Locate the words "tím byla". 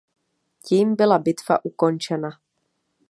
0.63-1.19